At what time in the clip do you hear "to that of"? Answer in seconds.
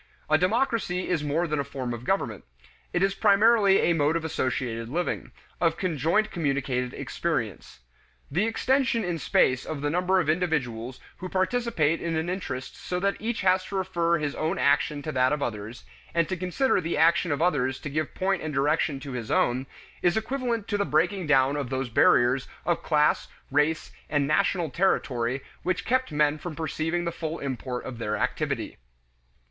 15.03-15.43